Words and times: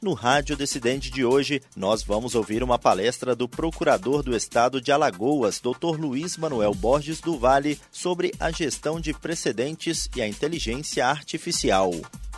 No 0.00 0.14
Rádio 0.14 0.56
Decidente 0.56 1.10
de 1.10 1.24
hoje, 1.24 1.60
nós 1.76 2.04
vamos 2.04 2.36
ouvir 2.36 2.62
uma 2.62 2.78
palestra 2.78 3.34
do 3.34 3.48
Procurador 3.48 4.22
do 4.22 4.34
Estado 4.34 4.80
de 4.80 4.92
Alagoas, 4.92 5.60
Dr. 5.60 5.98
Luiz 5.98 6.36
Manuel 6.36 6.72
Borges 6.72 7.20
do 7.20 7.36
Vale, 7.36 7.80
sobre 7.90 8.32
a 8.38 8.52
gestão 8.52 9.00
de 9.00 9.12
precedentes 9.12 10.08
e 10.14 10.22
a 10.22 10.28
inteligência 10.28 11.04
artificial. 11.04 11.90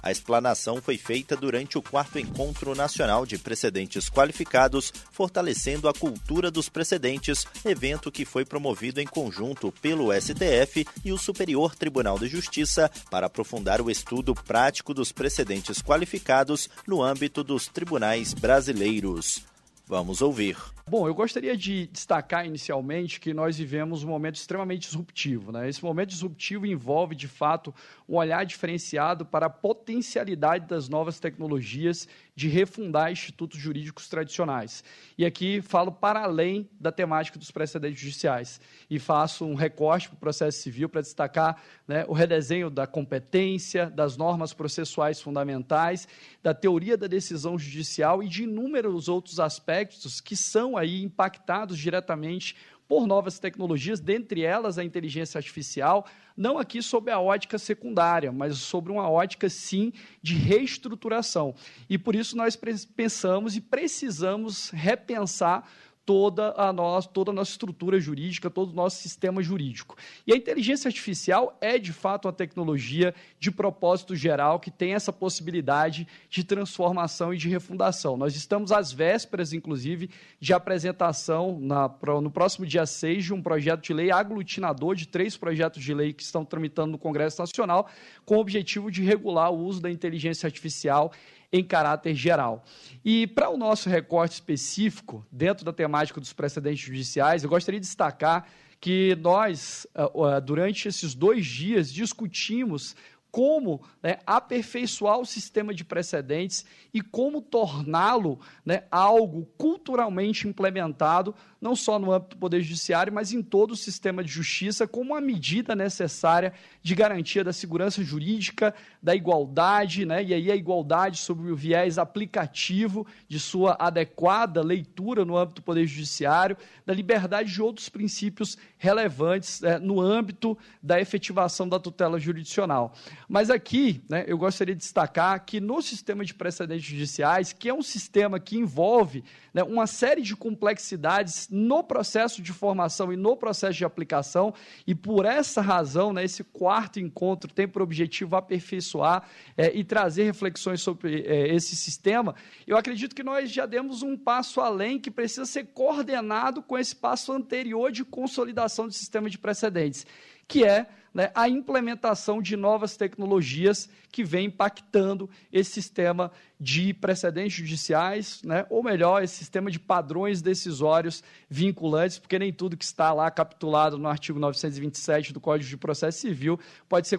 A 0.02 0.10
explanação 0.10 0.80
foi 0.80 0.96
feita 0.96 1.36
durante 1.36 1.76
o 1.76 1.82
quarto 1.82 2.18
Encontro 2.18 2.74
Nacional 2.74 3.26
de 3.26 3.38
Precedentes 3.38 4.08
Qualificados, 4.08 4.92
fortalecendo 5.12 5.88
a 5.88 5.92
cultura 5.92 6.50
dos 6.50 6.68
precedentes, 6.68 7.46
evento 7.64 8.10
que 8.10 8.24
foi 8.24 8.44
promovido 8.44 9.00
em 9.00 9.06
conjunto 9.06 9.72
pelo 9.82 10.12
STF 10.12 10.86
e 11.04 11.12
o 11.12 11.18
Superior 11.18 11.74
Tribunal 11.74 12.18
de 12.18 12.28
Justiça 12.28 12.90
para 13.10 13.26
aprofundar 13.26 13.80
o 13.80 13.90
estudo 13.90 14.34
prático 14.34 14.94
dos 14.94 15.12
precedentes 15.12 15.82
qualificados 15.82 16.68
no 16.86 17.02
âmbito 17.02 17.44
dos 17.44 17.66
tribunais 17.66 18.32
brasileiros. 18.32 19.49
Vamos 19.90 20.22
ouvir. 20.22 20.56
Bom, 20.88 21.06
eu 21.06 21.14
gostaria 21.14 21.56
de 21.56 21.86
destacar 21.88 22.46
inicialmente 22.46 23.20
que 23.20 23.34
nós 23.34 23.58
vivemos 23.58 24.04
um 24.04 24.08
momento 24.08 24.36
extremamente 24.36 24.82
disruptivo. 24.82 25.50
Né? 25.50 25.68
Esse 25.68 25.84
momento 25.84 26.10
disruptivo 26.10 26.64
envolve, 26.64 27.14
de 27.14 27.26
fato, 27.26 27.74
um 28.08 28.16
olhar 28.16 28.44
diferenciado 28.46 29.24
para 29.24 29.46
a 29.46 29.50
potencialidade 29.50 30.66
das 30.66 30.88
novas 30.88 31.18
tecnologias 31.18 32.08
de 32.34 32.48
refundar 32.48 33.12
institutos 33.12 33.58
jurídicos 33.58 34.08
tradicionais. 34.08 34.82
E 35.18 35.26
aqui 35.26 35.60
falo 35.60 35.92
para 35.92 36.22
além 36.22 36.68
da 36.80 36.90
temática 36.90 37.38
dos 37.38 37.50
precedentes 37.50 38.00
judiciais 38.00 38.60
e 38.88 38.98
faço 38.98 39.44
um 39.44 39.54
recorte 39.54 40.08
para 40.08 40.16
o 40.16 40.20
processo 40.20 40.58
civil 40.58 40.88
para 40.88 41.02
destacar 41.02 41.62
né, 41.86 42.04
o 42.08 42.12
redesenho 42.12 42.70
da 42.70 42.86
competência, 42.86 43.90
das 43.90 44.16
normas 44.16 44.52
processuais 44.52 45.20
fundamentais, 45.20 46.08
da 46.42 46.54
teoria 46.54 46.96
da 46.96 47.06
decisão 47.06 47.58
judicial 47.58 48.22
e 48.22 48.28
de 48.28 48.44
inúmeros 48.44 49.08
outros 49.08 49.38
aspectos 49.38 49.79
que 49.84 50.36
são 50.36 50.76
aí 50.76 51.02
impactados 51.02 51.78
diretamente 51.78 52.56
por 52.90 53.06
novas 53.06 53.38
tecnologias, 53.38 54.00
dentre 54.00 54.42
elas 54.42 54.76
a 54.76 54.82
inteligência 54.82 55.38
artificial, 55.38 56.04
não 56.36 56.58
aqui 56.58 56.82
sob 56.82 57.08
a 57.08 57.20
ótica 57.20 57.56
secundária, 57.56 58.32
mas 58.32 58.58
sobre 58.58 58.90
uma 58.90 59.08
ótica, 59.08 59.48
sim, 59.48 59.92
de 60.20 60.34
reestruturação. 60.34 61.54
E 61.88 61.96
por 61.96 62.16
isso 62.16 62.36
nós 62.36 62.58
pensamos 62.96 63.54
e 63.54 63.60
precisamos 63.60 64.70
repensar 64.70 65.70
toda 66.04 66.54
a 66.56 66.72
nossa, 66.72 67.08
toda 67.08 67.30
a 67.30 67.34
nossa 67.34 67.52
estrutura 67.52 68.00
jurídica, 68.00 68.50
todo 68.50 68.70
o 68.70 68.74
nosso 68.74 68.96
sistema 69.00 69.42
jurídico. 69.42 69.96
E 70.26 70.32
a 70.32 70.36
inteligência 70.36 70.88
artificial 70.88 71.56
é, 71.60 71.78
de 71.78 71.92
fato, 71.92 72.26
uma 72.26 72.32
tecnologia 72.32 73.14
de 73.38 73.50
propósito 73.50 74.16
geral 74.16 74.58
que 74.58 74.70
tem 74.70 74.94
essa 74.94 75.12
possibilidade 75.12 76.08
de 76.28 76.42
transformação 76.42 77.32
e 77.32 77.36
de 77.36 77.48
refundação. 77.48 78.16
Nós 78.16 78.34
estamos 78.34 78.72
às 78.72 78.92
vésperas, 78.92 79.52
inclusive, 79.52 80.10
de 80.40 80.52
apresentação 80.52 81.58
na, 81.60 81.88
no 82.20 82.30
próximo 82.30 82.66
dia 82.66 82.86
6 82.86 83.24
de 83.24 83.34
um 83.34 83.42
projeto 83.42 83.82
de 83.82 83.92
lei 83.92 84.10
aglutinador 84.10 84.94
de 84.94 85.06
três 85.06 85.36
projetos 85.36 85.82
de 85.82 85.94
lei 85.94 86.12
que 86.12 86.22
estão 86.22 86.44
tramitando 86.44 86.92
no 86.92 86.98
Congresso 86.98 87.40
Nacional, 87.40 87.88
com 88.24 88.36
o 88.36 88.40
objetivo 88.40 88.90
de 88.90 89.02
regular 89.02 89.52
o 89.52 89.58
uso 89.58 89.80
da 89.80 89.90
inteligência 89.90 90.46
artificial 90.46 91.12
em 91.52 91.64
caráter 91.64 92.14
geral. 92.14 92.64
E 93.04 93.26
para 93.26 93.50
o 93.50 93.56
nosso 93.56 93.88
recorte 93.88 94.34
específico, 94.34 95.26
dentro 95.30 95.64
da 95.64 95.72
temática 95.72 96.20
dos 96.20 96.32
precedentes 96.32 96.84
judiciais, 96.84 97.42
eu 97.42 97.50
gostaria 97.50 97.80
de 97.80 97.86
destacar 97.86 98.46
que 98.80 99.16
nós, 99.16 99.86
ah, 99.94 100.10
ah, 100.36 100.40
durante 100.40 100.88
esses 100.88 101.14
dois 101.14 101.46
dias, 101.46 101.92
discutimos 101.92 102.94
como 103.30 103.80
né, 104.02 104.18
aperfeiçoar 104.26 105.18
o 105.18 105.26
sistema 105.26 105.72
de 105.72 105.84
precedentes 105.84 106.64
e 106.92 107.00
como 107.00 107.40
torná-lo 107.40 108.40
né, 108.64 108.84
algo 108.90 109.46
culturalmente 109.56 110.48
implementado 110.48 111.34
não 111.60 111.76
só 111.76 111.98
no 111.98 112.12
âmbito 112.12 112.36
do 112.36 112.40
Poder 112.40 112.62
Judiciário, 112.62 113.12
mas 113.12 113.32
em 113.32 113.42
todo 113.42 113.72
o 113.72 113.76
sistema 113.76 114.24
de 114.24 114.30
justiça, 114.30 114.86
como 114.86 115.12
uma 115.12 115.20
medida 115.20 115.76
necessária 115.76 116.52
de 116.82 116.94
garantia 116.94 117.44
da 117.44 117.52
segurança 117.52 118.02
jurídica, 118.02 118.74
da 119.02 119.14
igualdade, 119.14 120.06
né? 120.06 120.24
e 120.24 120.32
aí 120.32 120.50
a 120.50 120.56
igualdade 120.56 121.18
sobre 121.18 121.50
o 121.50 121.56
viés 121.56 121.98
aplicativo 121.98 123.06
de 123.28 123.38
sua 123.38 123.76
adequada 123.78 124.62
leitura 124.62 125.24
no 125.24 125.36
âmbito 125.36 125.60
do 125.60 125.64
Poder 125.64 125.86
Judiciário, 125.86 126.56
da 126.86 126.94
liberdade 126.94 127.52
de 127.52 127.60
outros 127.60 127.88
princípios 127.88 128.56
relevantes 128.78 129.62
é, 129.62 129.78
no 129.78 130.00
âmbito 130.00 130.56
da 130.82 131.00
efetivação 131.00 131.68
da 131.68 131.78
tutela 131.78 132.18
jurisdicional. 132.18 132.94
Mas 133.28 133.50
aqui, 133.50 134.02
né, 134.08 134.24
eu 134.26 134.38
gostaria 134.38 134.74
de 134.74 134.80
destacar 134.80 135.44
que 135.44 135.60
no 135.60 135.82
sistema 135.82 136.24
de 136.24 136.32
precedentes 136.32 136.84
judiciais, 136.84 137.52
que 137.52 137.68
é 137.68 137.74
um 137.74 137.82
sistema 137.82 138.40
que 138.40 138.56
envolve 138.56 139.22
né, 139.52 139.62
uma 139.62 139.86
série 139.86 140.22
de 140.22 140.34
complexidades 140.34 141.49
no 141.50 141.82
processo 141.82 142.40
de 142.40 142.52
formação 142.52 143.12
e 143.12 143.16
no 143.16 143.36
processo 143.36 143.76
de 143.76 143.84
aplicação, 143.84 144.54
e 144.86 144.94
por 144.94 145.24
essa 145.24 145.60
razão, 145.60 146.12
né, 146.12 146.24
esse 146.24 146.44
quarto 146.44 147.00
encontro 147.00 147.52
tem 147.52 147.66
por 147.66 147.82
objetivo 147.82 148.36
aperfeiçoar 148.36 149.28
é, 149.56 149.74
e 149.74 149.82
trazer 149.82 150.24
reflexões 150.24 150.80
sobre 150.80 151.22
é, 151.22 151.52
esse 151.54 151.74
sistema. 151.74 152.34
Eu 152.66 152.76
acredito 152.76 153.14
que 153.14 153.22
nós 153.22 153.50
já 153.50 153.66
demos 153.66 154.02
um 154.02 154.16
passo 154.16 154.60
além 154.60 154.98
que 154.98 155.10
precisa 155.10 155.44
ser 155.44 155.66
coordenado 155.74 156.62
com 156.62 156.78
esse 156.78 156.94
passo 156.94 157.32
anterior 157.32 157.90
de 157.90 158.04
consolidação 158.04 158.86
do 158.86 158.92
sistema 158.92 159.28
de 159.28 159.38
precedentes, 159.38 160.06
que 160.46 160.64
é 160.64 160.86
né, 161.12 161.30
a 161.34 161.48
implementação 161.48 162.40
de 162.40 162.56
novas 162.56 162.96
tecnologias 162.96 163.88
que 164.10 164.24
vem 164.24 164.46
impactando 164.46 165.30
esse 165.52 165.70
sistema 165.70 166.32
de 166.58 166.92
precedentes 166.92 167.54
judiciais, 167.54 168.42
né, 168.44 168.66
ou 168.68 168.82
melhor, 168.82 169.22
esse 169.22 169.36
sistema 169.36 169.70
de 169.70 169.78
padrões 169.78 170.42
decisórios 170.42 171.22
vinculantes, 171.48 172.18
porque 172.18 172.38
nem 172.38 172.52
tudo 172.52 172.76
que 172.76 172.84
está 172.84 173.12
lá 173.12 173.30
capitulado 173.30 173.96
no 173.96 174.08
artigo 174.08 174.38
927 174.38 175.32
do 175.32 175.40
Código 175.40 175.68
de 175.70 175.76
Processo 175.76 176.18
Civil 176.18 176.58
pode 176.88 177.08
ser 177.08 177.18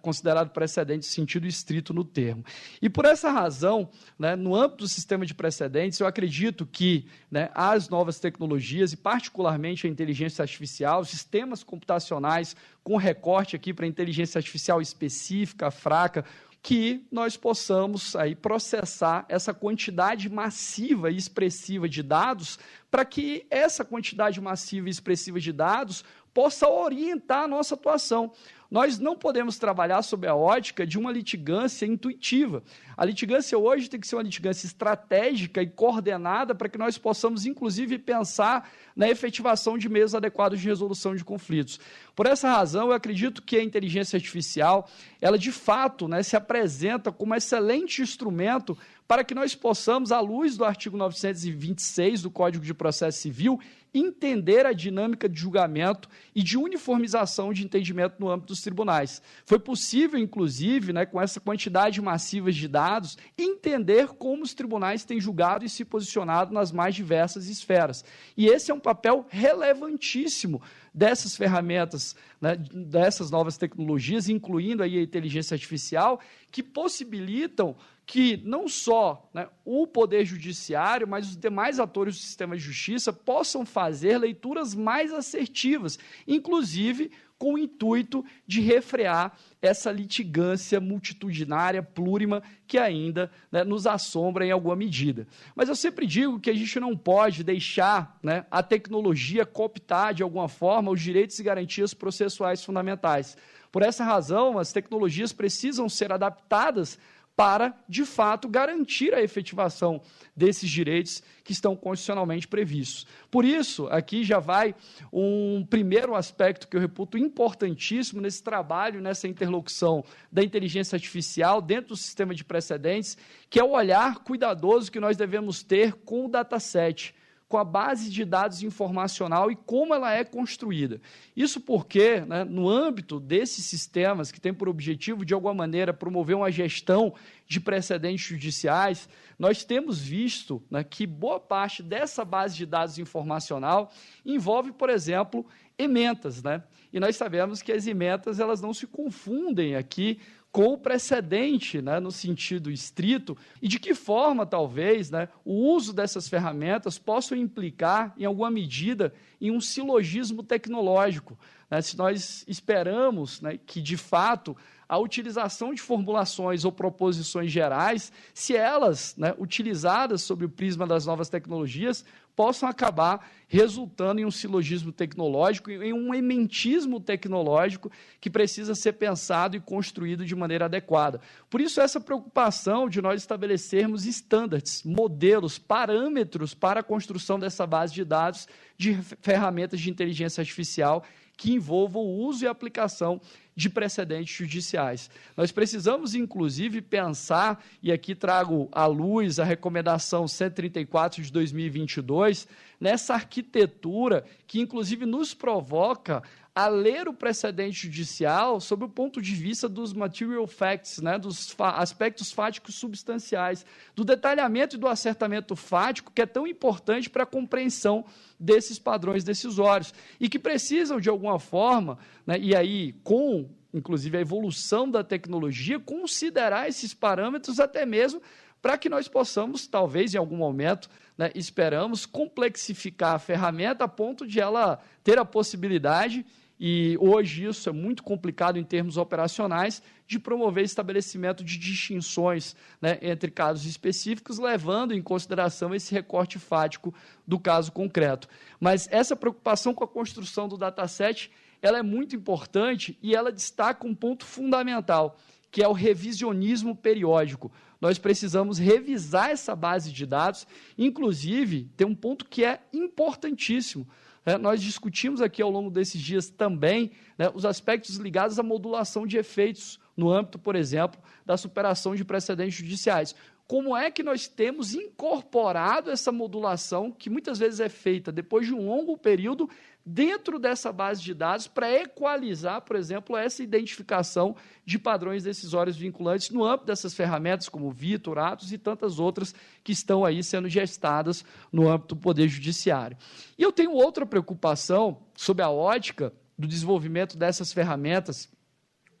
considerado 0.00 0.50
precedente 0.50 1.06
em 1.06 1.10
sentido 1.10 1.46
estrito 1.46 1.92
no 1.92 2.04
termo. 2.04 2.44
E 2.80 2.88
por 2.88 3.04
essa 3.04 3.30
razão, 3.30 3.90
né, 4.18 4.34
no 4.34 4.54
âmbito 4.54 4.84
do 4.84 4.88
sistema 4.88 5.26
de 5.26 5.34
precedentes, 5.34 6.00
eu 6.00 6.06
acredito 6.06 6.64
que 6.64 7.06
né, 7.30 7.50
as 7.54 7.88
novas 7.88 8.18
tecnologias, 8.18 8.92
e 8.92 8.96
particularmente 8.96 9.86
a 9.86 9.90
inteligência 9.90 10.42
artificial, 10.42 11.04
sistemas 11.04 11.62
computacionais 11.62 12.56
com 12.82 12.96
recorte 12.96 13.27
aqui 13.36 13.74
para 13.74 13.86
inteligência 13.86 14.38
artificial 14.38 14.80
específica, 14.80 15.70
fraca, 15.70 16.24
que 16.62 17.06
nós 17.10 17.36
possamos 17.36 18.16
aí 18.16 18.34
processar 18.34 19.24
essa 19.28 19.54
quantidade 19.54 20.28
massiva 20.28 21.10
e 21.10 21.16
expressiva 21.16 21.88
de 21.88 22.02
dados, 22.02 22.58
para 22.90 23.04
que 23.04 23.46
essa 23.50 23.84
quantidade 23.84 24.40
massiva 24.40 24.88
e 24.88 24.90
expressiva 24.90 25.38
de 25.38 25.52
dados 25.52 26.04
possa 26.34 26.68
orientar 26.68 27.44
a 27.44 27.48
nossa 27.48 27.74
atuação. 27.74 28.32
Nós 28.70 28.98
não 28.98 29.16
podemos 29.16 29.58
trabalhar 29.58 30.02
sob 30.02 30.26
a 30.26 30.34
ótica 30.34 30.86
de 30.86 30.98
uma 30.98 31.10
litigância 31.10 31.86
intuitiva. 31.86 32.62
A 32.94 33.04
litigância 33.04 33.58
hoje 33.58 33.88
tem 33.88 33.98
que 33.98 34.06
ser 34.06 34.16
uma 34.16 34.22
litigância 34.22 34.66
estratégica 34.66 35.62
e 35.62 35.66
coordenada 35.66 36.54
para 36.54 36.68
que 36.68 36.76
nós 36.76 36.98
possamos, 36.98 37.46
inclusive, 37.46 37.98
pensar 37.98 38.70
na 38.94 39.08
efetivação 39.08 39.78
de 39.78 39.88
meios 39.88 40.14
adequados 40.14 40.60
de 40.60 40.68
resolução 40.68 41.16
de 41.16 41.24
conflitos. 41.24 41.80
Por 42.14 42.26
essa 42.26 42.50
razão, 42.50 42.88
eu 42.88 42.92
acredito 42.92 43.40
que 43.40 43.56
a 43.56 43.62
inteligência 43.62 44.18
artificial, 44.18 44.86
ela 45.18 45.38
de 45.38 45.50
fato 45.50 46.06
né, 46.06 46.22
se 46.22 46.36
apresenta 46.36 47.10
como 47.10 47.32
um 47.32 47.36
excelente 47.36 48.02
instrumento 48.02 48.76
para 49.06 49.24
que 49.24 49.34
nós 49.34 49.54
possamos, 49.54 50.12
à 50.12 50.20
luz 50.20 50.58
do 50.58 50.66
artigo 50.66 50.94
926 50.98 52.20
do 52.20 52.30
Código 52.30 52.62
de 52.62 52.74
Processo 52.74 53.18
Civil, 53.18 53.58
entender 53.92 54.66
a 54.66 54.72
dinâmica 54.72 55.28
de 55.28 55.38
julgamento 55.38 56.08
e 56.34 56.42
de 56.42 56.56
uniformização 56.56 57.52
de 57.52 57.64
entendimento 57.64 58.16
no 58.18 58.30
âmbito 58.30 58.48
dos 58.48 58.60
tribunais. 58.60 59.22
Foi 59.44 59.58
possível, 59.58 60.18
inclusive, 60.18 60.92
né, 60.92 61.06
com 61.06 61.20
essa 61.20 61.40
quantidade 61.40 62.00
massiva 62.00 62.52
de 62.52 62.68
dados, 62.68 63.16
entender 63.36 64.08
como 64.08 64.42
os 64.42 64.54
tribunais 64.54 65.04
têm 65.04 65.20
julgado 65.20 65.64
e 65.64 65.68
se 65.68 65.84
posicionado 65.84 66.52
nas 66.52 66.72
mais 66.72 66.94
diversas 66.94 67.48
esferas. 67.48 68.04
E 68.36 68.46
esse 68.46 68.70
é 68.70 68.74
um 68.74 68.80
papel 68.80 69.26
relevantíssimo 69.28 70.60
dessas 70.98 71.36
ferramentas, 71.36 72.16
né, 72.40 72.56
dessas 72.56 73.30
novas 73.30 73.56
tecnologias, 73.56 74.28
incluindo 74.28 74.82
aí 74.82 74.98
a 74.98 75.02
inteligência 75.02 75.54
artificial, 75.54 76.20
que 76.50 76.60
possibilitam 76.60 77.76
que 78.04 78.38
não 78.38 78.66
só 78.66 79.30
né, 79.32 79.48
o 79.64 79.86
Poder 79.86 80.24
Judiciário, 80.24 81.06
mas 81.06 81.28
os 81.28 81.36
demais 81.36 81.78
atores 81.78 82.16
do 82.16 82.20
sistema 82.20 82.56
de 82.56 82.62
justiça 82.62 83.12
possam 83.12 83.64
fazer 83.64 84.18
leituras 84.18 84.74
mais 84.74 85.12
assertivas, 85.12 85.98
inclusive 86.26 87.12
com 87.38 87.54
o 87.54 87.58
intuito 87.58 88.24
de 88.46 88.60
refrear 88.60 89.32
essa 89.62 89.92
litigância 89.92 90.80
multitudinária, 90.80 91.82
plurima, 91.82 92.42
que 92.66 92.76
ainda 92.76 93.30
né, 93.50 93.62
nos 93.62 93.86
assombra 93.86 94.44
em 94.44 94.50
alguma 94.50 94.74
medida. 94.74 95.26
Mas 95.54 95.68
eu 95.68 95.76
sempre 95.76 96.06
digo 96.06 96.40
que 96.40 96.50
a 96.50 96.54
gente 96.54 96.80
não 96.80 96.96
pode 96.96 97.44
deixar 97.44 98.18
né, 98.22 98.44
a 98.50 98.62
tecnologia 98.62 99.46
cooptar, 99.46 100.14
de 100.14 100.22
alguma 100.22 100.48
forma, 100.48 100.90
os 100.90 101.00
direitos 101.00 101.38
e 101.38 101.42
garantias 101.44 101.94
processuais 101.94 102.64
fundamentais. 102.64 103.36
Por 103.70 103.82
essa 103.82 104.02
razão, 104.02 104.58
as 104.58 104.72
tecnologias 104.72 105.32
precisam 105.32 105.88
ser 105.88 106.12
adaptadas 106.12 106.98
para, 107.38 107.72
de 107.88 108.04
fato, 108.04 108.48
garantir 108.48 109.14
a 109.14 109.22
efetivação 109.22 110.02
desses 110.34 110.68
direitos 110.68 111.22
que 111.44 111.52
estão 111.52 111.76
constitucionalmente 111.76 112.48
previstos. 112.48 113.06
Por 113.30 113.44
isso, 113.44 113.86
aqui 113.92 114.24
já 114.24 114.40
vai 114.40 114.74
um 115.12 115.64
primeiro 115.64 116.16
aspecto 116.16 116.66
que 116.66 116.76
eu 116.76 116.80
reputo 116.80 117.16
importantíssimo 117.16 118.20
nesse 118.20 118.42
trabalho, 118.42 119.00
nessa 119.00 119.28
interlocução 119.28 120.04
da 120.32 120.42
inteligência 120.42 120.96
artificial 120.96 121.62
dentro 121.62 121.90
do 121.90 121.96
sistema 121.96 122.34
de 122.34 122.42
precedentes, 122.44 123.16
que 123.48 123.60
é 123.60 123.62
o 123.62 123.70
olhar 123.70 124.18
cuidadoso 124.24 124.90
que 124.90 124.98
nós 124.98 125.16
devemos 125.16 125.62
ter 125.62 125.92
com 125.92 126.26
o 126.26 126.28
dataset 126.28 127.14
com 127.48 127.56
a 127.56 127.64
base 127.64 128.10
de 128.10 128.24
dados 128.24 128.62
informacional 128.62 129.50
e 129.50 129.56
como 129.56 129.94
ela 129.94 130.12
é 130.12 130.22
construída. 130.22 131.00
Isso 131.34 131.60
porque, 131.60 132.20
né, 132.20 132.44
no 132.44 132.68
âmbito 132.68 133.18
desses 133.18 133.64
sistemas 133.64 134.30
que 134.30 134.40
têm 134.40 134.52
por 134.52 134.68
objetivo, 134.68 135.24
de 135.24 135.32
alguma 135.32 135.54
maneira, 135.54 135.94
promover 135.94 136.36
uma 136.36 136.50
gestão 136.50 137.14
de 137.46 137.58
precedentes 137.58 138.26
judiciais, 138.26 139.08
nós 139.38 139.64
temos 139.64 139.98
visto 139.98 140.62
né, 140.70 140.84
que 140.84 141.06
boa 141.06 141.40
parte 141.40 141.82
dessa 141.82 142.22
base 142.24 142.54
de 142.54 142.66
dados 142.66 142.98
informacional 142.98 143.90
envolve, 144.26 144.70
por 144.72 144.90
exemplo, 144.90 145.46
ementas, 145.78 146.42
né? 146.42 146.62
E 146.92 146.98
nós 146.98 147.16
sabemos 147.16 147.62
que 147.62 147.70
as 147.70 147.86
ementas 147.86 148.40
elas 148.40 148.60
não 148.60 148.74
se 148.74 148.86
confundem 148.86 149.76
aqui 149.76 150.18
com 150.50 150.72
o 150.72 150.78
precedente, 150.78 151.82
né, 151.82 152.00
no 152.00 152.10
sentido 152.10 152.70
estrito, 152.70 153.36
e 153.60 153.68
de 153.68 153.78
que 153.78 153.94
forma, 153.94 154.46
talvez, 154.46 155.10
né, 155.10 155.28
o 155.44 155.52
uso 155.74 155.92
dessas 155.92 156.28
ferramentas 156.28 156.98
possam 156.98 157.36
implicar, 157.36 158.14
em 158.16 158.24
alguma 158.24 158.50
medida, 158.50 159.12
em 159.40 159.50
um 159.50 159.60
silogismo 159.60 160.42
tecnológico. 160.42 161.38
Né, 161.70 161.82
se 161.82 161.96
nós 161.96 162.44
esperamos 162.48 163.40
né, 163.42 163.58
que, 163.64 163.80
de 163.80 163.96
fato, 163.96 164.56
a 164.88 164.98
utilização 164.98 165.74
de 165.74 165.82
formulações 165.82 166.64
ou 166.64 166.72
proposições 166.72 167.52
gerais, 167.52 168.10
se 168.32 168.56
elas, 168.56 169.14
né, 169.18 169.34
utilizadas 169.38 170.22
sob 170.22 170.46
o 170.46 170.48
prisma 170.48 170.86
das 170.86 171.04
novas 171.04 171.28
tecnologias, 171.28 172.04
possam 172.34 172.68
acabar 172.68 173.28
resultando 173.48 174.20
em 174.20 174.24
um 174.24 174.30
silogismo 174.30 174.92
tecnológico, 174.92 175.72
em 175.72 175.92
um 175.92 176.14
ementismo 176.14 177.00
tecnológico 177.00 177.90
que 178.20 178.30
precisa 178.30 178.76
ser 178.76 178.92
pensado 178.92 179.56
e 179.56 179.60
construído 179.60 180.24
de 180.24 180.36
maneira 180.36 180.66
adequada. 180.66 181.20
Por 181.50 181.60
isso, 181.60 181.80
essa 181.80 182.00
preocupação 182.00 182.88
de 182.88 183.02
nós 183.02 183.20
estabelecermos 183.20 184.06
estándares, 184.06 184.84
modelos, 184.84 185.58
parâmetros 185.58 186.54
para 186.54 186.78
a 186.78 186.84
construção 186.84 187.40
dessa 187.40 187.66
base 187.66 187.92
de 187.92 188.04
dados 188.04 188.46
de 188.76 188.94
ferramentas 189.20 189.80
de 189.80 189.90
inteligência 189.90 190.40
artificial 190.40 191.04
que 191.38 191.52
envolvam 191.52 192.02
o 192.02 192.26
uso 192.26 192.44
e 192.44 192.48
aplicação 192.48 193.20
de 193.54 193.70
precedentes 193.70 194.36
judiciais. 194.36 195.08
Nós 195.36 195.52
precisamos, 195.52 196.14
inclusive, 196.14 196.82
pensar, 196.82 197.64
e 197.82 197.90
aqui 197.92 198.14
trago 198.14 198.68
à 198.72 198.86
luz 198.86 199.38
a 199.38 199.44
recomendação 199.44 200.28
134 200.28 201.22
de 201.22 201.32
2022, 201.32 202.46
nessa 202.80 203.14
arquitetura 203.14 204.24
que, 204.46 204.60
inclusive, 204.60 205.06
nos 205.06 205.32
provoca 205.32 206.22
a 206.54 206.66
ler 206.66 207.06
o 207.06 207.12
precedente 207.12 207.86
judicial 207.86 208.60
sob 208.60 208.84
o 208.84 208.88
ponto 208.88 209.22
de 209.22 209.34
vista 209.34 209.68
dos 209.68 209.92
material 209.92 210.46
facts, 210.46 210.98
né, 210.98 211.18
dos 211.18 211.54
aspectos 211.58 212.32
fáticos 212.32 212.74
substanciais, 212.74 213.64
do 213.94 214.04
detalhamento 214.04 214.74
e 214.74 214.78
do 214.78 214.88
acertamento 214.88 215.54
fático, 215.54 216.12
que 216.12 216.22
é 216.22 216.26
tão 216.26 216.46
importante 216.46 217.08
para 217.08 217.22
a 217.22 217.26
compreensão 217.26 218.04
desses 218.38 218.78
padrões 218.78 219.22
decisórios 219.22 219.94
e 220.18 220.28
que 220.28 220.38
precisam, 220.38 220.98
de 220.98 221.08
alguma 221.08 221.38
forma, 221.38 221.98
né, 222.26 222.38
e 222.38 222.56
aí 222.56 222.92
com, 223.04 223.48
inclusive, 223.72 224.16
a 224.16 224.20
evolução 224.20 224.90
da 224.90 225.04
tecnologia, 225.04 225.78
considerar 225.78 226.68
esses 226.68 226.92
parâmetros 226.92 227.60
até 227.60 227.86
mesmo 227.86 228.20
para 228.60 228.76
que 228.76 228.88
nós 228.88 229.08
possamos, 229.08 229.66
talvez 229.66 230.14
em 230.14 230.18
algum 230.18 230.36
momento, 230.36 230.88
né, 231.16 231.30
esperamos, 231.34 232.06
complexificar 232.06 233.14
a 233.14 233.18
ferramenta 233.18 233.84
a 233.84 233.88
ponto 233.88 234.26
de 234.26 234.40
ela 234.40 234.80
ter 235.02 235.18
a 235.18 235.24
possibilidade 235.24 236.24
e 236.60 236.96
hoje 236.98 237.44
isso 237.44 237.68
é 237.68 237.72
muito 237.72 238.02
complicado 238.02 238.58
em 238.58 238.64
termos 238.64 238.96
operacionais, 238.96 239.80
de 240.06 240.18
promover 240.18 240.64
estabelecimento 240.64 241.44
de 241.44 241.56
distinções 241.56 242.56
né, 242.80 242.98
entre 243.00 243.30
casos 243.30 243.64
específicos, 243.66 244.38
levando 244.38 244.92
em 244.92 245.02
consideração 245.02 245.74
esse 245.74 245.94
recorte 245.94 246.38
fático 246.38 246.92
do 247.26 247.38
caso 247.38 247.70
concreto. 247.70 248.28
Mas 248.58 248.88
essa 248.90 249.14
preocupação 249.14 249.72
com 249.72 249.84
a 249.84 249.88
construção 249.88 250.48
do 250.48 250.56
dataset 250.56 251.30
ela 251.60 251.78
é 251.78 251.82
muito 251.82 252.16
importante 252.16 252.98
e 253.02 253.14
ela 253.14 253.32
destaca 253.32 253.86
um 253.86 253.94
ponto 253.94 254.24
fundamental, 254.24 255.18
que 255.50 255.62
é 255.62 255.68
o 255.68 255.72
revisionismo 255.72 256.74
periódico. 256.74 257.50
Nós 257.80 257.98
precisamos 257.98 258.58
revisar 258.58 259.30
essa 259.30 259.54
base 259.54 259.92
de 259.92 260.04
dados, 260.04 260.46
inclusive, 260.76 261.70
tem 261.76 261.86
um 261.86 261.94
ponto 261.94 262.24
que 262.24 262.44
é 262.44 262.60
importantíssimo 262.72 263.86
é, 264.28 264.36
nós 264.36 264.60
discutimos 264.60 265.22
aqui 265.22 265.40
ao 265.40 265.50
longo 265.50 265.70
desses 265.70 265.98
dias 265.98 266.28
também 266.28 266.90
né, 267.16 267.30
os 267.32 267.46
aspectos 267.46 267.96
ligados 267.96 268.38
à 268.38 268.42
modulação 268.42 269.06
de 269.06 269.16
efeitos 269.16 269.80
no 269.96 270.12
âmbito, 270.12 270.38
por 270.38 270.54
exemplo, 270.54 271.00
da 271.24 271.34
superação 271.34 271.94
de 271.96 272.04
precedentes 272.04 272.58
judiciais. 272.58 273.14
Como 273.48 273.74
é 273.74 273.90
que 273.90 274.02
nós 274.02 274.28
temos 274.28 274.74
incorporado 274.74 275.90
essa 275.90 276.12
modulação, 276.12 276.92
que 276.92 277.08
muitas 277.08 277.38
vezes 277.38 277.60
é 277.60 277.68
feita 277.70 278.12
depois 278.12 278.46
de 278.46 278.52
um 278.52 278.68
longo 278.68 278.94
período, 278.98 279.48
dentro 279.82 280.38
dessa 280.38 280.70
base 280.70 281.00
de 281.00 281.14
dados 281.14 281.48
para 281.48 281.72
equalizar, 281.72 282.60
por 282.60 282.76
exemplo, 282.76 283.16
essa 283.16 283.42
identificação 283.42 284.36
de 284.66 284.78
padrões 284.78 285.24
decisórios 285.24 285.78
vinculantes 285.78 286.28
no 286.28 286.44
âmbito 286.44 286.66
dessas 286.66 286.92
ferramentas 286.92 287.48
como 287.48 287.70
Vitor, 287.70 288.18
Atos 288.18 288.52
e 288.52 288.58
tantas 288.58 288.98
outras 288.98 289.34
que 289.64 289.72
estão 289.72 290.04
aí 290.04 290.22
sendo 290.22 290.46
gestadas 290.46 291.24
no 291.50 291.70
âmbito 291.70 291.94
do 291.94 292.00
Poder 292.02 292.28
Judiciário. 292.28 292.98
E 293.38 293.42
eu 293.42 293.50
tenho 293.50 293.72
outra 293.72 294.04
preocupação 294.04 294.98
sobre 295.16 295.42
a 295.42 295.48
ótica 295.48 296.12
do 296.36 296.46
desenvolvimento 296.46 297.16
dessas 297.16 297.50
ferramentas, 297.50 298.30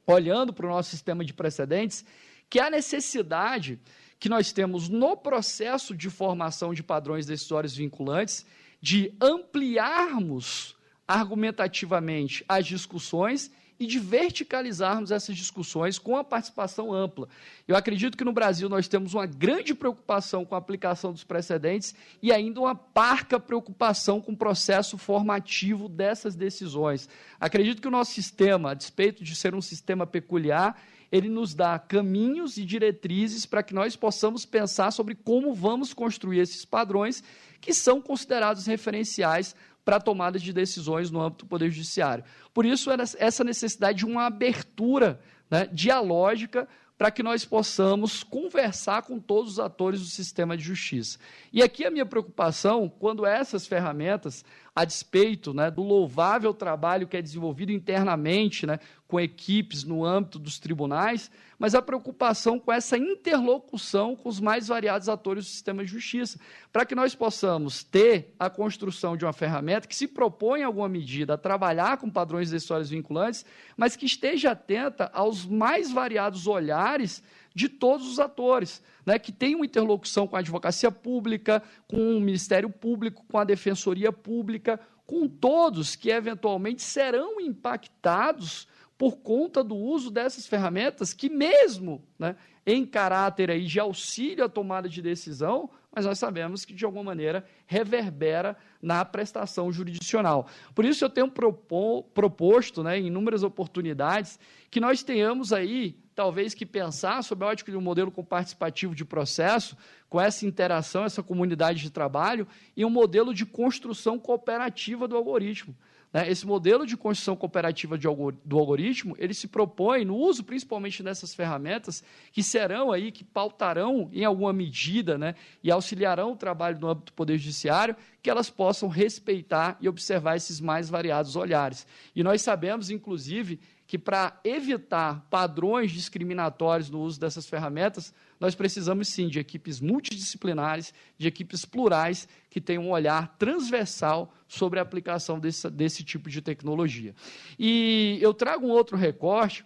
olhando 0.06 0.54
para 0.54 0.64
o 0.64 0.70
nosso 0.70 0.88
sistema 0.88 1.22
de 1.22 1.34
precedentes, 1.34 2.02
que 2.48 2.58
é 2.58 2.62
a 2.62 2.70
necessidade 2.70 3.78
que 4.18 4.28
nós 4.28 4.52
temos 4.52 4.88
no 4.88 5.16
processo 5.16 5.94
de 5.94 6.10
formação 6.10 6.74
de 6.74 6.82
padrões 6.82 7.26
decisórios 7.26 7.76
vinculantes 7.76 8.44
de 8.80 9.12
ampliarmos 9.20 10.76
argumentativamente 11.06 12.44
as 12.48 12.66
discussões 12.66 13.50
e 13.80 13.86
de 13.86 13.98
verticalizarmos 13.98 15.12
essas 15.12 15.36
discussões 15.36 15.98
com 15.98 16.16
a 16.16 16.24
participação 16.24 16.92
ampla. 16.92 17.28
Eu 17.66 17.76
acredito 17.76 18.16
que 18.18 18.24
no 18.24 18.32
Brasil 18.32 18.68
nós 18.68 18.88
temos 18.88 19.14
uma 19.14 19.24
grande 19.24 19.72
preocupação 19.74 20.44
com 20.44 20.54
a 20.54 20.58
aplicação 20.58 21.12
dos 21.12 21.22
precedentes 21.22 21.94
e 22.20 22.32
ainda 22.32 22.60
uma 22.60 22.74
parca 22.74 23.38
preocupação 23.38 24.20
com 24.20 24.32
o 24.32 24.36
processo 24.36 24.98
formativo 24.98 25.88
dessas 25.88 26.34
decisões. 26.34 27.08
Acredito 27.38 27.80
que 27.80 27.88
o 27.88 27.92
nosso 27.92 28.12
sistema, 28.12 28.72
a 28.72 28.74
despeito 28.74 29.22
de 29.22 29.36
ser 29.36 29.54
um 29.54 29.62
sistema 29.62 30.06
peculiar, 30.06 30.76
ele 31.10 31.28
nos 31.28 31.54
dá 31.54 31.78
caminhos 31.78 32.56
e 32.58 32.64
diretrizes 32.64 33.46
para 33.46 33.62
que 33.62 33.74
nós 33.74 33.96
possamos 33.96 34.44
pensar 34.44 34.90
sobre 34.90 35.14
como 35.14 35.54
vamos 35.54 35.92
construir 35.94 36.40
esses 36.40 36.64
padrões 36.64 37.22
que 37.60 37.72
são 37.72 38.00
considerados 38.00 38.66
referenciais 38.66 39.54
para 39.84 39.96
a 39.96 40.00
tomada 40.00 40.38
de 40.38 40.52
decisões 40.52 41.10
no 41.10 41.20
âmbito 41.20 41.44
do 41.44 41.48
Poder 41.48 41.70
Judiciário. 41.70 42.24
Por 42.52 42.66
isso, 42.66 42.90
essa 43.18 43.42
necessidade 43.42 43.98
de 43.98 44.06
uma 44.06 44.26
abertura 44.26 45.18
né, 45.50 45.66
dialógica 45.72 46.68
para 46.98 47.12
que 47.12 47.22
nós 47.22 47.44
possamos 47.44 48.24
conversar 48.24 49.02
com 49.02 49.20
todos 49.20 49.52
os 49.52 49.58
atores 49.60 50.00
do 50.00 50.06
sistema 50.06 50.56
de 50.56 50.64
justiça. 50.64 51.18
E 51.52 51.62
aqui 51.62 51.86
a 51.86 51.90
minha 51.90 52.04
preocupação, 52.04 52.88
quando 52.88 53.24
essas 53.24 53.68
ferramentas, 53.68 54.44
a 54.74 54.84
despeito 54.84 55.52
né, 55.52 55.70
do 55.70 55.82
louvável 55.82 56.54
trabalho 56.54 57.06
que 57.06 57.16
é 57.16 57.22
desenvolvido 57.22 57.72
internamente 57.72 58.66
né, 58.66 58.78
com 59.08 59.18
equipes 59.18 59.84
no 59.84 60.04
âmbito 60.04 60.38
dos 60.38 60.58
tribunais, 60.58 61.30
mas 61.58 61.74
a 61.74 61.82
preocupação 61.82 62.58
com 62.58 62.70
essa 62.70 62.96
interlocução 62.96 64.14
com 64.14 64.28
os 64.28 64.38
mais 64.38 64.68
variados 64.68 65.08
atores 65.08 65.44
do 65.44 65.50
sistema 65.50 65.84
de 65.84 65.90
justiça, 65.90 66.38
para 66.72 66.84
que 66.84 66.94
nós 66.94 67.14
possamos 67.14 67.82
ter 67.82 68.34
a 68.38 68.48
construção 68.50 69.16
de 69.16 69.24
uma 69.24 69.32
ferramenta 69.32 69.88
que 69.88 69.96
se 69.96 70.06
propõe, 70.06 70.60
em 70.60 70.64
alguma 70.64 70.88
medida, 70.88 71.34
a 71.34 71.38
trabalhar 71.38 71.96
com 71.96 72.10
padrões 72.10 72.50
decisórios 72.50 72.90
vinculantes, 72.90 73.44
mas 73.76 73.96
que 73.96 74.06
esteja 74.06 74.52
atenta 74.52 75.10
aos 75.12 75.46
mais 75.46 75.90
variados 75.90 76.46
olhares 76.46 77.22
de 77.58 77.68
todos 77.68 78.06
os 78.06 78.20
atores, 78.20 78.80
né, 79.04 79.18
que 79.18 79.32
tem 79.32 79.56
uma 79.56 79.66
interlocução 79.66 80.28
com 80.28 80.36
a 80.36 80.38
advocacia 80.38 80.92
pública, 80.92 81.60
com 81.88 82.16
o 82.16 82.20
Ministério 82.20 82.70
Público, 82.70 83.24
com 83.28 83.36
a 83.36 83.42
Defensoria 83.42 84.12
Pública, 84.12 84.78
com 85.04 85.26
todos 85.26 85.96
que 85.96 86.08
eventualmente 86.08 86.82
serão 86.82 87.40
impactados 87.40 88.68
por 88.96 89.16
conta 89.16 89.64
do 89.64 89.74
uso 89.74 90.08
dessas 90.08 90.46
ferramentas 90.46 91.12
que 91.12 91.28
mesmo 91.28 92.00
né, 92.16 92.36
em 92.64 92.86
caráter 92.86 93.50
aí 93.50 93.64
de 93.64 93.80
auxílio 93.80 94.44
à 94.44 94.48
tomada 94.48 94.88
de 94.88 95.02
decisão, 95.02 95.68
mas 95.92 96.06
nós 96.06 96.18
sabemos 96.18 96.64
que, 96.64 96.72
de 96.72 96.84
alguma 96.84 97.02
maneira, 97.02 97.44
reverbera 97.66 98.56
na 98.80 99.04
prestação 99.04 99.72
jurisdicional. 99.72 100.46
Por 100.76 100.84
isso, 100.84 101.04
eu 101.04 101.10
tenho 101.10 101.28
proposto, 101.28 102.84
né, 102.84 103.00
em 103.00 103.06
inúmeras 103.06 103.42
oportunidades, 103.42 104.38
que 104.70 104.78
nós 104.78 105.02
tenhamos 105.02 105.52
aí, 105.52 105.96
talvez, 106.18 106.52
que 106.52 106.66
pensar 106.66 107.22
sobre 107.22 107.44
a 107.44 107.48
ótica 107.48 107.70
de 107.70 107.78
um 107.78 107.80
modelo 107.80 108.10
participativo 108.10 108.92
de 108.92 109.04
processo, 109.04 109.76
com 110.08 110.20
essa 110.20 110.44
interação, 110.44 111.04
essa 111.04 111.22
comunidade 111.22 111.80
de 111.80 111.90
trabalho, 111.90 112.44
e 112.76 112.84
um 112.84 112.90
modelo 112.90 113.32
de 113.32 113.46
construção 113.46 114.18
cooperativa 114.18 115.06
do 115.06 115.14
algoritmo. 115.14 115.76
Né? 116.12 116.28
Esse 116.28 116.44
modelo 116.44 116.84
de 116.84 116.96
construção 116.96 117.36
cooperativa 117.36 117.96
do 117.96 118.58
algoritmo, 118.58 119.14
ele 119.16 119.32
se 119.32 119.46
propõe 119.46 120.04
no 120.04 120.16
uso 120.16 120.42
principalmente 120.42 121.04
dessas 121.04 121.32
ferramentas 121.32 122.02
que 122.32 122.42
serão 122.42 122.90
aí, 122.90 123.12
que 123.12 123.22
pautarão 123.22 124.10
em 124.12 124.24
alguma 124.24 124.52
medida 124.52 125.16
né, 125.16 125.36
e 125.62 125.70
auxiliarão 125.70 126.32
o 126.32 126.36
trabalho 126.36 126.80
no 126.80 126.88
âmbito 126.88 127.12
do 127.12 127.14
Poder 127.14 127.38
Judiciário, 127.38 127.94
que 128.20 128.28
elas 128.28 128.50
possam 128.50 128.88
respeitar 128.88 129.78
e 129.80 129.88
observar 129.88 130.34
esses 130.34 130.60
mais 130.60 130.90
variados 130.90 131.36
olhares. 131.36 131.86
E 132.12 132.24
nós 132.24 132.42
sabemos, 132.42 132.90
inclusive, 132.90 133.60
que 133.88 133.96
para 133.98 134.38
evitar 134.44 135.26
padrões 135.30 135.90
discriminatórios 135.90 136.90
no 136.90 137.00
uso 137.00 137.18
dessas 137.18 137.46
ferramentas, 137.46 138.12
nós 138.38 138.54
precisamos 138.54 139.08
sim 139.08 139.28
de 139.28 139.40
equipes 139.40 139.80
multidisciplinares, 139.80 140.92
de 141.16 141.26
equipes 141.26 141.64
plurais, 141.64 142.28
que 142.50 142.60
tenham 142.60 142.84
um 142.84 142.90
olhar 142.90 143.34
transversal 143.38 144.30
sobre 144.46 144.78
a 144.78 144.82
aplicação 144.82 145.40
desse, 145.40 145.70
desse 145.70 146.04
tipo 146.04 146.28
de 146.28 146.42
tecnologia. 146.42 147.14
E 147.58 148.18
eu 148.20 148.34
trago 148.34 148.66
um 148.66 148.70
outro 148.70 148.94
recorte 148.94 149.64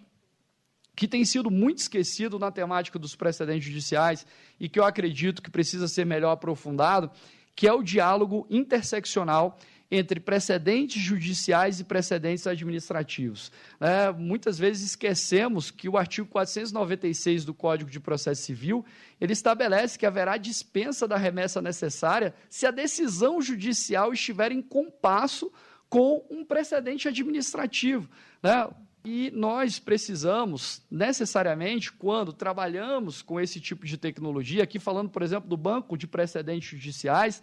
que 0.95 1.09
tem 1.09 1.25
sido 1.25 1.51
muito 1.51 1.79
esquecido 1.79 2.39
na 2.39 2.53
temática 2.53 3.01
dos 3.01 3.17
precedentes 3.17 3.65
judiciais 3.65 4.25
e 4.61 4.69
que 4.69 4.79
eu 4.79 4.85
acredito 4.85 5.43
que 5.43 5.51
precisa 5.51 5.89
ser 5.89 6.07
melhor 6.07 6.31
aprofundado, 6.31 7.11
que 7.57 7.67
é 7.67 7.73
o 7.73 7.83
diálogo 7.83 8.47
interseccional 8.49 9.59
entre 9.95 10.19
precedentes 10.19 11.03
judiciais 11.03 11.79
e 11.79 11.85
precedentes 11.85 12.47
administrativos. 12.47 13.53
É, 13.79 14.11
muitas 14.11 14.59
vezes 14.59 14.83
esquecemos 14.93 15.71
que 15.71 15.87
o 15.87 15.99
artigo 15.99 16.27
496 16.29 17.45
do 17.45 17.53
Código 17.53 17.91
de 17.91 18.01
Processo 18.01 18.41
Civil 18.41 18.83
ele 19.21 19.35
estabelece 19.35 19.99
que 19.99 20.07
haverá 20.07 20.39
dispensa 20.39 21.07
da 21.07 21.19
remessa 21.19 21.61
necessária 21.61 22.35
se 22.49 22.65
a 22.65 22.71
decisão 22.71 23.43
judicial 23.43 24.15
estiver 24.15 24.51
em 24.51 24.63
compasso 24.63 25.53
com 25.91 26.25
um 26.31 26.43
precedente 26.43 27.07
administrativo. 27.07 28.09
Né? 28.43 28.67
E 29.05 29.31
nós 29.35 29.79
precisamos, 29.79 30.81
necessariamente, 30.91 31.93
quando 31.93 32.33
trabalhamos 32.33 33.21
com 33.21 33.39
esse 33.39 33.61
tipo 33.61 33.85
de 33.85 33.99
tecnologia, 33.99 34.63
aqui 34.63 34.79
falando, 34.79 35.11
por 35.11 35.23
exemplo, 35.23 35.51
do 35.51 35.57
banco 35.57 35.99
de 35.99 36.07
precedentes 36.07 36.71
judiciais, 36.71 37.43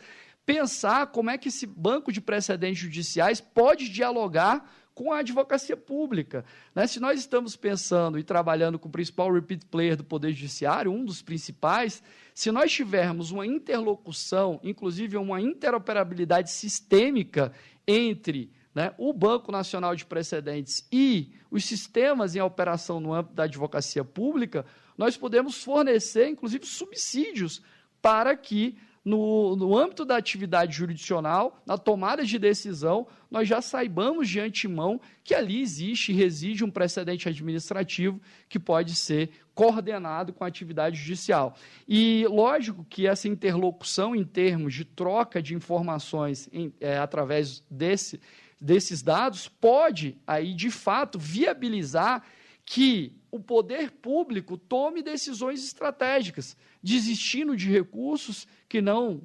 pensar 0.50 1.06
como 1.12 1.30
é 1.30 1.38
que 1.38 1.50
esse 1.50 1.68
banco 1.68 2.12
de 2.12 2.20
precedentes 2.20 2.80
judiciais 2.80 3.40
pode 3.40 3.88
dialogar 3.88 4.68
com 4.96 5.14
a 5.14 5.20
advocacia 5.20 5.78
pública. 5.78 6.44
Né? 6.74 6.88
Se 6.88 7.00
nós 7.00 7.20
estamos 7.20 7.56
pensando 7.56 8.18
e 8.18 8.24
trabalhando 8.24 8.80
com 8.80 8.90
o 8.90 8.92
principal 8.92 9.32
repeat 9.32 9.64
player 9.68 9.96
do 9.96 10.04
Poder 10.04 10.32
Judiciário, 10.32 10.92
um 10.92 11.06
dos 11.06 11.22
principais, 11.22 12.02
se 12.34 12.52
nós 12.52 12.72
tivermos 12.72 13.30
uma 13.30 13.46
interlocução, 13.46 14.60
inclusive 14.64 15.18
uma 15.18 15.40
interoperabilidade 15.40 16.50
sistêmica 16.50 17.54
entre 17.88 18.52
né, 18.74 18.92
o 18.98 19.14
Banco 19.14 19.52
Nacional 19.52 19.96
de 19.96 20.04
Precedentes 20.04 20.88
e 20.92 21.32
os 21.52 21.64
sistemas 21.64 22.36
em 22.36 22.42
operação 22.42 23.00
no 23.00 23.14
âmbito 23.14 23.36
da 23.36 23.44
advocacia 23.44 24.04
pública, 24.04 24.66
nós 24.98 25.16
podemos 25.16 25.64
fornecer, 25.64 26.28
inclusive, 26.28 26.66
subsídios 26.66 27.62
para 28.02 28.36
que 28.36 28.76
no, 29.10 29.56
no 29.56 29.76
âmbito 29.76 30.06
da 30.06 30.18
atividade 30.18 30.78
jurisdicional, 30.78 31.60
na 31.66 31.80
tomada 31.80 32.24
de 32.24 32.38
decisão, 32.38 33.08
nós 33.32 33.48
já 33.48 33.60
saibamos 33.60 34.30
de 34.30 34.40
antemão 34.40 35.02
que 35.24 35.34
ali 35.34 35.62
existe 35.62 36.12
e 36.12 36.16
reside 36.16 36.64
um 36.64 36.70
precedente 36.70 37.28
administrativo 37.28 38.22
que 38.48 38.60
pode 38.60 38.96
ser 38.96 39.32
coordenado 39.56 40.32
com 40.32 40.44
a 40.44 40.48
atividade 40.48 40.96
judicial. 40.96 41.56
E 41.88 42.24
lógico 42.30 42.86
que 42.88 43.08
essa 43.08 43.28
interlocução 43.28 44.16
em 44.16 44.24
termos 44.24 44.76
de 44.76 44.86
troca 44.86 45.42
de 45.42 45.56
informações 45.56 46.48
em, 46.54 46.72
é, 46.80 47.00
através 47.00 47.64
desse, 47.68 48.22
desses 48.62 49.02
dados 49.02 49.48
pode 49.48 50.20
aí 50.28 50.54
de 50.54 50.70
fato 50.70 51.18
viabilizar 51.18 52.24
que 52.64 53.12
o 53.32 53.40
poder 53.40 53.90
público 53.90 54.56
tome 54.56 55.02
decisões 55.02 55.64
estratégicas, 55.64 56.56
desistindo 56.82 57.56
de 57.56 57.70
recursos 57.70 58.48
que 58.68 58.82
não 58.82 59.22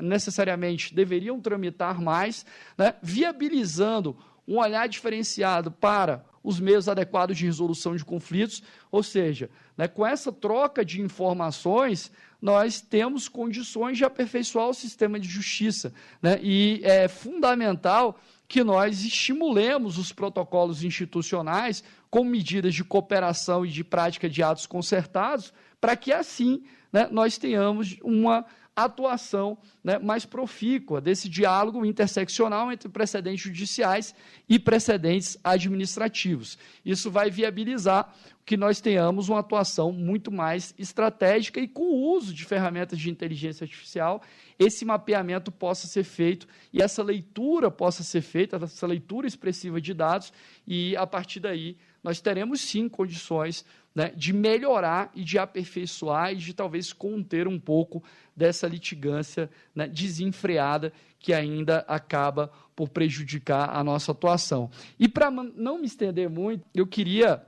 necessariamente 0.00 0.94
deveriam 0.94 1.40
tramitar 1.40 2.00
mais, 2.00 2.44
né, 2.76 2.94
viabilizando 3.02 4.16
um 4.46 4.58
olhar 4.58 4.88
diferenciado 4.88 5.70
para 5.70 6.24
os 6.42 6.58
meios 6.58 6.88
adequados 6.88 7.38
de 7.38 7.46
resolução 7.46 7.94
de 7.94 8.04
conflitos, 8.04 8.62
ou 8.90 9.02
seja, 9.02 9.48
né, 9.76 9.86
com 9.86 10.04
essa 10.04 10.32
troca 10.32 10.84
de 10.84 11.00
informações, 11.00 12.10
nós 12.40 12.80
temos 12.80 13.28
condições 13.28 13.96
de 13.96 14.04
aperfeiçoar 14.04 14.68
o 14.68 14.74
sistema 14.74 15.20
de 15.20 15.28
justiça. 15.28 15.94
Né, 16.20 16.40
e 16.42 16.80
é 16.82 17.06
fundamental 17.06 18.18
que 18.52 18.62
nós 18.62 19.02
estimulemos 19.02 19.96
os 19.96 20.12
protocolos 20.12 20.84
institucionais 20.84 21.82
com 22.10 22.22
medidas 22.22 22.74
de 22.74 22.84
cooperação 22.84 23.64
e 23.64 23.70
de 23.70 23.82
prática 23.82 24.28
de 24.28 24.42
atos 24.42 24.66
concertados, 24.66 25.54
para 25.80 25.96
que 25.96 26.12
assim 26.12 26.62
né, 26.92 27.08
nós 27.10 27.38
tenhamos 27.38 27.96
uma 28.02 28.44
atuação 28.74 29.58
né, 29.84 29.98
mais 29.98 30.24
profícua 30.24 31.00
desse 31.00 31.28
diálogo 31.28 31.84
interseccional 31.84 32.72
entre 32.72 32.88
precedentes 32.88 33.44
judiciais 33.44 34.14
e 34.48 34.58
precedentes 34.58 35.38
administrativos. 35.44 36.58
Isso 36.84 37.10
vai 37.10 37.30
viabilizar 37.30 38.14
que 38.44 38.56
nós 38.56 38.80
tenhamos 38.80 39.28
uma 39.28 39.38
atuação 39.38 39.92
muito 39.92 40.32
mais 40.32 40.74
estratégica 40.78 41.60
e 41.60 41.68
com 41.68 41.82
o 41.82 42.16
uso 42.16 42.34
de 42.34 42.44
ferramentas 42.44 42.98
de 42.98 43.08
inteligência 43.08 43.64
artificial, 43.64 44.20
esse 44.58 44.84
mapeamento 44.84 45.52
possa 45.52 45.86
ser 45.86 46.02
feito 46.02 46.46
e 46.72 46.82
essa 46.82 47.02
leitura 47.02 47.70
possa 47.70 48.02
ser 48.02 48.20
feita, 48.20 48.56
essa 48.56 48.86
leitura 48.86 49.28
expressiva 49.28 49.80
de 49.80 49.94
dados, 49.94 50.32
e 50.66 50.96
a 50.96 51.06
partir 51.06 51.38
daí 51.38 51.76
nós 52.02 52.20
teremos 52.20 52.60
sim 52.60 52.88
condições 52.88 53.64
né, 53.94 54.12
de 54.14 54.32
melhorar 54.32 55.10
e 55.14 55.22
de 55.22 55.38
aperfeiçoar 55.38 56.32
e 56.32 56.36
de 56.36 56.54
talvez 56.54 56.92
conter 56.92 57.46
um 57.46 57.58
pouco 57.58 58.02
dessa 58.34 58.66
litigância 58.66 59.50
né, 59.74 59.86
desenfreada 59.86 60.92
que 61.18 61.32
ainda 61.32 61.84
acaba 61.86 62.50
por 62.74 62.88
prejudicar 62.88 63.70
a 63.76 63.84
nossa 63.84 64.12
atuação. 64.12 64.70
E 64.98 65.08
para 65.08 65.30
não 65.30 65.78
me 65.78 65.86
estender 65.86 66.28
muito, 66.28 66.64
eu 66.74 66.86
queria 66.86 67.44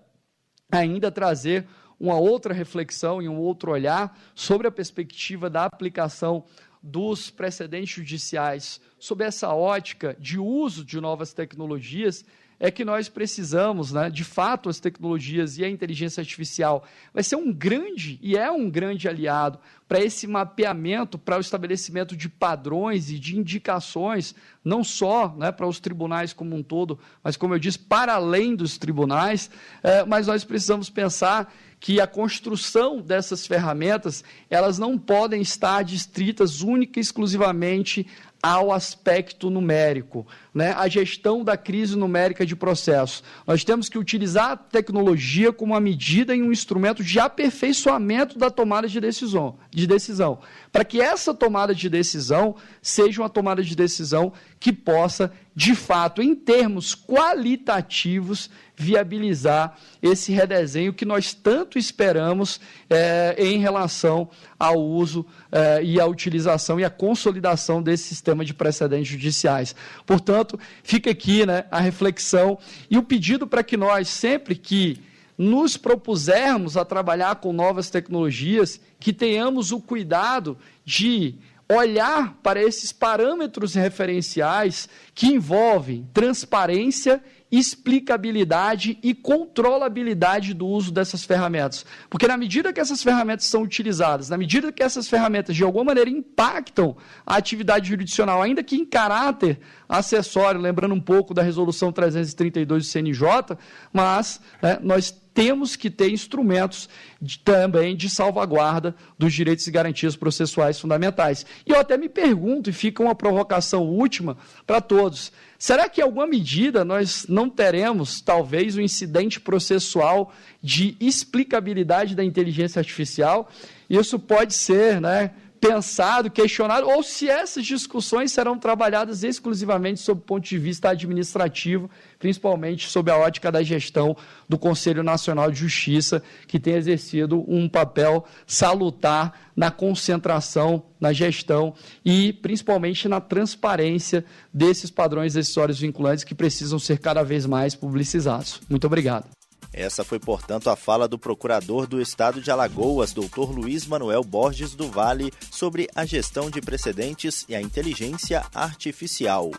ainda 0.71 1.11
trazer 1.11 1.67
uma 1.99 2.19
outra 2.19 2.53
reflexão 2.53 3.23
e 3.23 3.29
um 3.29 3.39
outro 3.39 3.73
olhar 3.73 4.19
sobre 4.35 4.67
a 4.67 4.71
perspectiva 4.71 5.49
da 5.49 5.65
aplicação 5.65 6.45
dos 6.83 7.31
precedentes 7.31 7.97
judiciais 7.97 8.81
sob 8.99 9.25
essa 9.25 9.55
ótica 9.55 10.15
de 10.21 10.39
uso 10.39 10.85
de 10.85 11.01
novas 11.01 11.33
tecnologias 11.33 12.25
é 12.59 12.71
que 12.71 12.85
nós 12.85 13.09
precisamos, 13.09 13.93
né, 13.93 14.09
de 14.09 14.25
fato, 14.25 14.69
as 14.69 14.81
tecnologias 14.81 15.59
e 15.59 15.65
a 15.65 15.69
inteligência 15.69 16.21
artificial 16.21 16.85
vai 17.13 17.23
ser 17.23 17.37
um 17.37 17.53
grande 17.53 18.19
e 18.23 18.37
é 18.37 18.51
um 18.51 18.71
grande 18.71 19.09
aliado 19.09 19.59
para 19.87 20.01
esse 20.01 20.27
mapeamento, 20.27 21.19
para 21.19 21.37
o 21.37 21.41
estabelecimento 21.41 22.17
de 22.17 22.29
padrões 22.29 23.11
e 23.11 23.19
de 23.19 23.37
indicações, 23.37 24.35
não 24.65 24.83
só 24.83 25.35
né, 25.37 25.53
para 25.53 25.67
os 25.67 25.79
tribunais 25.79 26.33
como 26.33 26.57
um 26.57 26.63
todo, 26.63 26.99
mas, 27.23 27.37
como 27.37 27.55
eu 27.55 27.59
disse, 27.59 27.79
para 27.79 28.15
além 28.15 28.57
dos 28.57 28.79
tribunais. 28.79 29.51
É, 29.83 30.05
mas 30.05 30.27
nós 30.27 30.43
precisamos 30.43 30.89
pensar 30.89 31.53
que 31.79 32.01
a 32.01 32.07
construção 32.07 32.99
dessas 33.03 33.47
ferramentas 33.47 34.25
elas 34.49 34.79
não 34.79 34.97
podem 34.97 35.43
estar 35.43 35.83
distritas 35.83 36.63
única 36.63 36.99
e 36.99 37.03
exclusivamente 37.03 38.07
ao 38.45 38.71
aspecto 38.71 39.49
numérico, 39.49 40.27
né? 40.53 40.75
a 40.77 40.87
gestão 40.87 41.43
da 41.43 41.57
crise 41.57 41.97
numérica 41.97 42.45
de 42.45 42.55
processo. 42.55 43.23
Nós 43.47 43.65
temos 43.65 43.89
que 43.89 43.97
utilizar 43.97 44.51
a 44.51 44.57
tecnologia 44.57 45.51
como 45.51 45.73
uma 45.73 45.81
medida 45.81 46.37
e 46.37 46.43
um 46.43 46.53
instrumento 46.53 47.03
de 47.03 47.19
aperfeiçoamento 47.19 48.39
da 48.39 48.51
tomada 48.51 48.87
de 48.87 49.01
decisão, 49.01 49.57
de 49.71 49.87
decisão, 49.87 50.41
para 50.71 50.85
que 50.85 51.01
essa 51.01 51.33
tomada 51.33 51.75
de 51.75 51.89
decisão 51.89 52.55
seja 52.83 53.23
uma 53.23 53.31
tomada 53.31 53.63
de 53.63 53.75
decisão 53.75 54.31
que 54.61 54.75
possa 54.75 55.33
de 55.55 55.75
fato, 55.75 56.21
em 56.21 56.35
termos 56.35 56.95
qualitativos, 56.95 58.51
viabilizar 58.77 59.79
esse 60.03 60.33
redesenho 60.33 60.93
que 60.93 61.05
nós 61.05 61.33
tanto 61.33 61.79
esperamos 61.79 62.61
é, 62.91 63.37
em 63.39 63.59
relação 63.59 64.29
ao 64.59 64.81
uso 64.81 65.25
é, 65.53 65.81
e 65.85 66.01
à 66.01 66.07
utilização 66.07 66.81
e 66.81 66.85
à 66.85 66.91
consolidação 66.91 67.81
desse 67.81 68.03
sistema 68.03 68.34
de 68.43 68.55
precedentes 68.55 69.09
judiciais. 69.09 69.77
Portanto, 70.07 70.59
fica 70.83 71.11
aqui 71.11 71.45
né, 71.45 71.67
a 71.71 71.79
reflexão 71.79 72.59
e 72.91 72.97
o 72.97 73.03
pedido 73.03 73.47
para 73.47 73.63
que 73.63 73.77
nós, 73.77 74.09
sempre 74.09 74.55
que 74.55 74.99
nos 75.37 75.77
propusermos 75.77 76.77
a 76.77 76.85
trabalhar 76.85 77.37
com 77.37 77.53
novas 77.53 77.91
tecnologias, 77.91 78.81
que 78.99 79.13
tenhamos 79.13 79.73
o 79.73 79.81
cuidado 79.81 80.57
de 80.85 81.35
olhar 81.69 82.39
para 82.43 82.63
esses 82.63 82.93
parâmetros 82.93 83.75
referenciais 83.75 84.89
que 85.15 85.27
envolvem 85.27 86.09
transparência, 86.13 87.23
explicabilidade 87.59 88.99
e 89.03 89.15
controlabilidade 89.15 90.55
do 90.55 90.67
uso 90.67 90.91
dessas 90.91 91.25
ferramentas. 91.25 91.85
Porque 92.09 92.27
na 92.27 92.37
medida 92.37 92.73
que 92.73 92.81
essas 92.81 93.03
ferramentas 93.03 93.47
são 93.47 93.63
utilizadas, 93.63 94.29
na 94.29 94.37
medida 94.37 94.73
que 94.73 94.83
essas 94.83 95.09
ferramentas 95.09 95.55
de 95.55 95.63
alguma 95.63 95.85
maneira 95.85 96.11
impactam 96.11 96.97
a 97.27 97.37
atividade 97.37 97.89
jurisdicional, 97.89 98.43
ainda 98.43 98.63
que 98.63 98.77
em 98.77 98.85
caráter 98.85 99.61
acessório, 99.89 100.61
lembrando 100.61 100.95
um 100.95 101.01
pouco 101.01 101.35
da 101.35 101.43
resolução 101.43 101.93
332 101.93 102.85
do 102.85 102.89
CNJ, 102.89 103.57
mas 103.93 104.41
né, 104.63 104.79
nós 104.83 105.24
temos 105.35 105.75
que 105.75 105.91
ter 105.91 106.11
instrumentos 106.11 106.89
de, 107.21 107.41
também 107.41 107.97
de 107.97 108.09
salvaguarda 108.09 108.95
dos 109.19 109.35
direitos 109.35 109.67
e 109.67 109.71
garantias 109.71 110.15
processuais 110.15 110.79
fundamentais. 110.79 111.45
E 111.67 111.73
eu 111.73 111.81
até 111.81 111.99
me 111.99 112.09
pergunto, 112.09 112.71
e 112.71 112.73
fica 112.73 113.03
uma 113.03 113.17
provocação 113.17 113.83
última 113.83 114.39
para 114.65 114.81
todos: 114.81 115.33
será 115.59 115.89
que 115.89 116.01
em 116.01 116.05
alguma 116.05 116.27
medida 116.27 116.85
nós 116.85 117.27
não 117.29 117.51
teremos, 117.51 118.21
talvez, 118.21 118.77
um 118.77 118.81
incidente 118.81 119.41
processual 119.41 120.33
de 120.63 120.97
explicabilidade 121.01 122.15
da 122.15 122.25
inteligência 122.25 122.79
artificial? 122.79 123.51
Isso 123.91 124.19
pode 124.19 124.55
ser, 124.55 125.01
né? 125.01 125.33
Pensado, 125.69 126.31
questionado, 126.31 126.89
ou 126.89 127.03
se 127.03 127.29
essas 127.29 127.65
discussões 127.65 128.33
serão 128.33 128.59
trabalhadas 128.59 129.25
exclusivamente 129.25 130.01
sob 130.01 130.21
o 130.21 130.25
ponto 130.25 130.45
de 130.45 130.59
vista 130.59 130.91
administrativo, 130.91 131.91
principalmente 132.19 132.89
sob 132.89 133.11
a 133.11 133.17
ótica 133.17 133.51
da 133.51 133.63
gestão 133.63 134.17
do 134.49 134.59
Conselho 134.59 135.03
Nacional 135.03 135.51
de 135.51 135.59
Justiça, 135.59 136.23
que 136.47 136.61
tem 136.61 136.75
exercido 136.75 137.45
um 137.49 137.69
papel 137.69 138.25
salutar 138.47 139.33
na 139.57 139.71
concentração, 139.71 140.83
na 141.01 141.13
gestão 141.13 141.75
e 142.05 142.33
principalmente 142.33 143.09
na 143.09 143.21
transparência 143.21 144.25
desses 144.53 144.91
padrões 144.91 145.35
decisórios 145.35 145.79
vinculantes 145.79 146.25
que 146.25 146.35
precisam 146.35 146.79
ser 146.79 146.99
cada 146.99 147.23
vez 147.23 147.47
mais 147.47 147.75
publicizados. 147.75 148.61
Muito 148.69 148.87
obrigado. 148.87 149.27
Essa 149.73 150.05
foi, 150.05 150.19
portanto, 150.19 150.71
a 150.71 150.77
fala 150.77 151.09
do 151.09 151.19
procurador 151.19 151.87
do 151.87 152.01
Estado 152.01 152.41
de 152.41 152.51
Alagoas, 152.51 153.13
doutor 153.13 153.51
Luiz 153.51 153.87
Manuel 153.87 154.23
Borges 154.23 154.75
do 154.75 154.89
Vale, 154.91 155.33
sobre 155.51 155.89
a 155.95 156.05
gestão 156.05 156.51
de 156.51 156.61
precedentes 156.61 157.45
e 157.49 157.55
a 157.55 157.61
inteligência 157.61 158.45
artificial. 158.55 159.51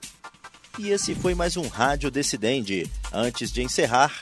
E 0.78 0.90
esse 0.90 1.16
foi 1.16 1.34
mais 1.34 1.56
um 1.56 1.68
Rádio 1.68 2.12
Decidente. 2.12 2.90
Antes 3.14 3.50
de 3.50 3.64
encerrar, 3.64 4.22